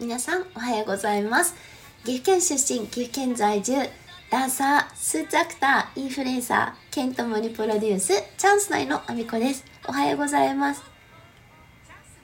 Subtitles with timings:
[0.00, 1.54] 皆さんおはようございます。
[2.04, 3.74] 岐阜県出身岐阜県在住
[4.30, 9.64] ダンサースーツアクターインフルエンサーケントモリプロデュースチャンス内のあみこです。
[9.86, 10.82] おはようございます。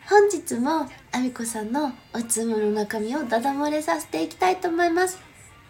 [0.08, 5.18] 本日もあみこさんのおつむの中身をダダ漏れさせていきたいと思います。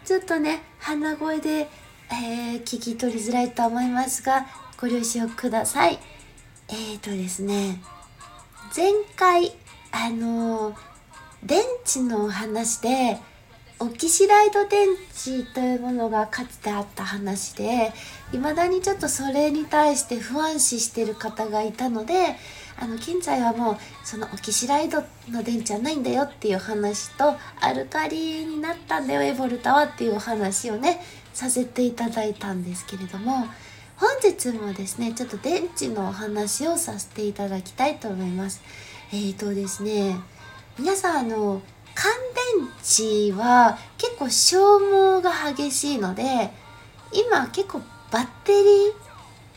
[0.05, 1.69] ちょっとね鼻声で、
[2.09, 4.47] えー、聞き取りづらいと思いますが
[4.79, 5.99] ご了承ください。
[6.69, 7.81] えーとですね
[8.75, 9.51] 前回
[9.91, 10.88] あのー
[11.43, 13.17] 電池のお話で
[13.81, 17.93] オキシライド電池というものがかつてあった話で
[18.33, 22.35] 未だにちょっとそれに対して不安視してる方がいたので
[22.77, 31.01] あの現在はもうそのオキシライドの電池はないんだよっていう話とアルカリになったんだよエボルタはっていうお話をね
[31.33, 33.45] させていただいたんですけれども
[33.95, 38.61] 本日もですねちょっと電池のお話をさせていただきたいと思います。
[39.11, 40.15] えーとですね
[40.79, 41.61] 皆さんあの
[41.93, 42.09] 乾
[42.57, 42.69] 電
[43.29, 46.23] 池は結構消耗が激しいので
[47.11, 48.93] 今結構バッテリー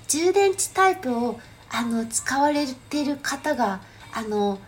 [0.09, 1.39] 充電池タイプを
[1.70, 3.81] あの使われてる方が
[4.12, 4.59] あの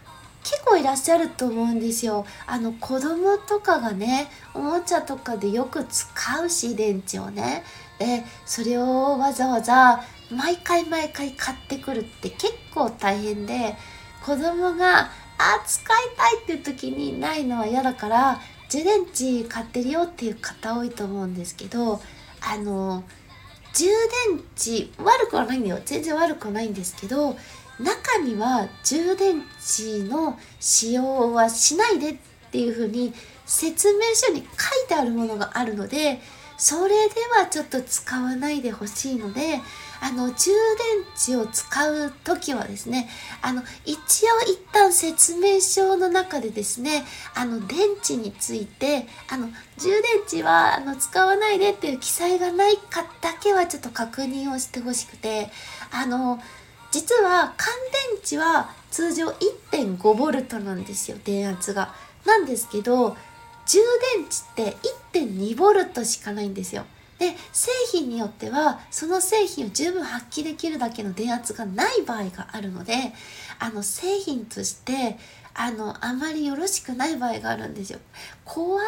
[0.45, 2.25] 結構いらっしゃると思うんですよ。
[2.47, 7.65] あの子供とかがねおもちゃとかでよく使うし電池をね。
[7.99, 13.75] でそれをわざわざ毎回毎回買ってくるって結構大変で
[14.25, 15.11] 子供が
[15.45, 22.01] あ使いたいっていう時にないのは嫌だから充電池買ってるよっていう方多いと思うんですけど
[22.41, 23.05] あの
[23.75, 23.87] 充
[24.29, 25.81] 電池悪くはないんだよ。
[25.85, 27.37] 全然悪くはないんですけど
[27.79, 32.17] 中には充電池の使用はしないでっ
[32.51, 33.13] ていう風に
[33.45, 34.47] 説明書に書い
[34.89, 36.21] てあるものがあるので
[36.57, 39.61] それではちょっと使わないでほしいので
[40.01, 43.09] あの充電池を使う時はですね
[43.43, 55.51] あの一応一旦説明書の中でですねあの電池についてあの充電池はあの使わないでっていう記載がないかだけはちょっと確認をしてほしくて
[55.91, 56.39] あの
[56.91, 57.75] 実は乾
[58.13, 59.29] 電池は通常
[59.73, 61.95] 1.5V なんですよ電圧が。
[62.25, 63.17] なんですけど
[63.67, 63.79] 充
[64.17, 64.77] 電池って
[65.13, 66.85] 1.2V しかないんですよ。
[67.19, 73.13] で製品によってはその製品を十分発揮できるだけの電圧がない場合があるので
[73.61, 75.17] あの製品として
[75.55, 78.01] あのあまりよろしくない場合があるんですよ。
[78.45, 78.79] 壊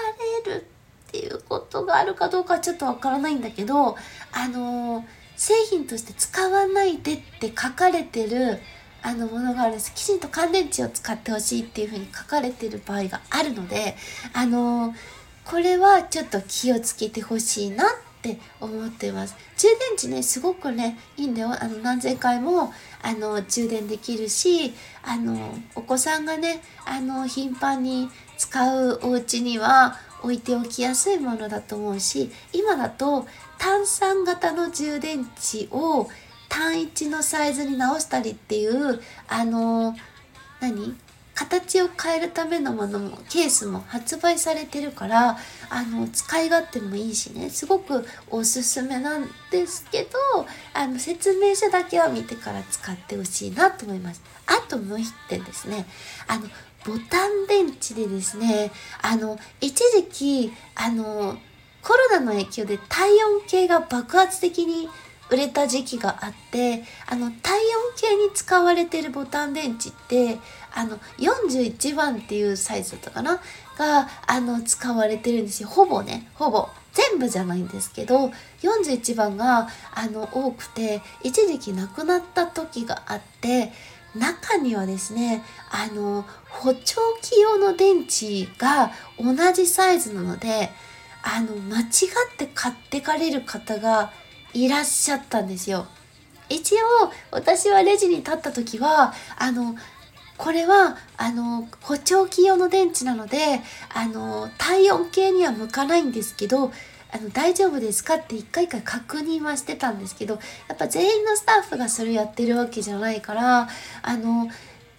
[0.44, 0.66] れる
[1.08, 3.96] っていうことがあるかどうかはちょっとわからないんだけど
[4.32, 5.04] あの
[5.36, 8.58] 製品として使わないでって書かれてる
[9.06, 9.94] あのものがあるんです。
[9.94, 13.96] きちんと乾電池を使ってほしいっていうふうに書かれてる場合があるので
[14.32, 14.94] あの
[15.44, 19.36] これはちょっと気をつけてほしいなっって思ってます。
[19.56, 21.50] 充電池ね、すごくね、いいんだよ。
[21.58, 22.72] あの、何千回も、
[23.02, 24.74] あの、充電できるし、
[25.04, 33.26] あの、お子さんがね、あの、頻繁に使うお家には置いておきやすいものだと思うし、今だと
[33.58, 36.08] 炭酸型の充電池を
[36.56, 39.94] 単一のサイズに直したりっていう、あの、
[40.58, 40.96] 何？
[41.34, 45.36] 形を変えるためのものもケースも発売されてるから
[45.68, 47.50] あの使い勝手もいいしね。
[47.50, 50.18] すごくおすすめなんですけど
[50.72, 54.22] あの説明書だけは見てから使ってほしいなと思います。
[54.46, 55.84] あともう一点ですね。
[56.26, 56.48] あの
[56.86, 58.72] ボタン電池でですね
[59.02, 61.36] あの一時期あの
[61.82, 64.88] コロナの影響で体温計が爆発的に
[65.30, 67.62] 売れた時期があってあの体温
[67.96, 70.38] 計に使われてるボタン電池って
[70.74, 73.40] あの41番っていうサイズだったかな？
[73.78, 75.68] があの使われてるんですよ。
[75.68, 76.28] ほぼね。
[76.34, 76.68] ほぼ。
[76.92, 78.30] 全部じゃないんですけど
[78.62, 83.70] 41番があの多くて一時期なくなった時があって
[84.14, 90.70] 中にはですねあの補聴器用の電池が同じサイズなので
[91.22, 91.86] あの間違っ
[92.38, 94.10] て買ってかれる方が
[94.56, 95.86] いらっしゃったんですよ。
[96.48, 96.78] 一応
[97.30, 99.76] 私はレジに立った時はあの
[100.38, 103.60] これはあの補聴器用の電池なので
[103.92, 106.70] あの体温計には向かないんですけど
[107.12, 110.34] あの大丈夫ですかって一回一回確認はしてたんですけど
[110.68, 113.68] やっぱ全員のスタッフがそれやってるわけじゃないから
[114.02, 114.48] あの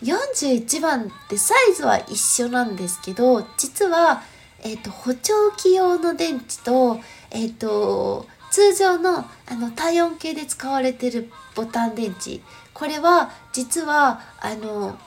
[0.03, 4.21] 41番ってサイズは一緒なんですけど実は、
[4.59, 6.99] えーと、補聴器用の電池と,、
[7.31, 8.27] えーと
[8.57, 12.39] 通常のあの体温計で使われてるボタン電池
[12.74, 14.98] これは実はあの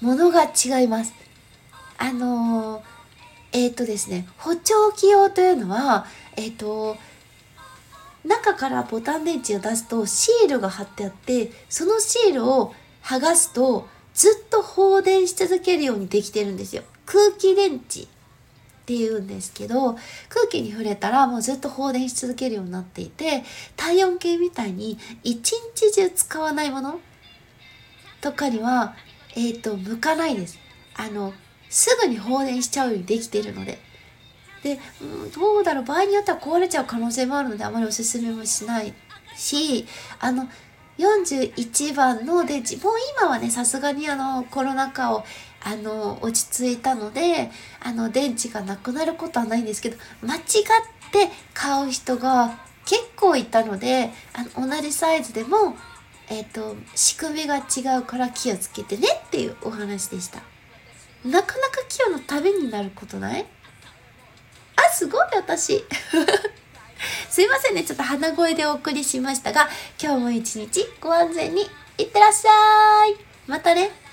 [0.00, 1.12] ものが違います。
[1.98, 2.84] あの
[3.50, 6.96] えっ、ー、とですね補聴器用というのはえっ、ー、と
[8.24, 12.72] 中からボタン電池を出すとシールが貼ってあってそのシールを
[13.02, 16.84] 剥がすとずっと放電し続けるようにできてるんですよ。
[17.06, 18.06] 空気電池
[18.90, 19.94] っていうんですけど
[20.28, 23.44] 空気に触れたらもうずっと放電し続けるようになっていて
[23.76, 27.00] 体温計みたいに一日中使わないもの
[28.20, 28.96] とかには
[29.36, 30.58] えっ、ー、と向かないです。
[30.96, 31.32] あの
[31.68, 33.78] すぐに放電しちゃうようにできてるので。
[34.64, 35.84] で、うん、どうだろう。
[35.84, 38.92] 場合によっては壊れちゃう可能性もあるのであまりおすすめもしない
[39.36, 39.86] し
[40.18, 40.48] あの
[41.00, 42.64] 41番のでもう
[43.18, 45.24] 今はねさすがにあのコロナ禍を
[45.62, 47.50] あの落ち着いたので
[47.80, 50.42] あの電池がなくなることはないんですけど間違っ
[51.10, 55.76] て買う人が結構いたのであの同じサイズでも、
[56.28, 60.42] えっ、ー、と仕組みが違うから気をつけてねっていうお話でした。
[61.24, 63.46] なかなかキヨのためになることない？
[64.76, 65.84] あすごい私。
[67.40, 67.84] すいませんね。
[67.84, 69.66] ちょっと鼻声でお送りしましたが
[69.98, 71.62] 今日も一日ご安全に
[71.96, 73.16] いってらっしゃい。
[73.46, 74.09] またね。